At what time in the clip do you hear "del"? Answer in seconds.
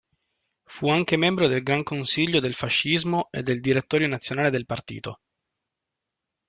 1.47-1.61, 2.39-2.55, 3.43-3.61, 4.49-4.65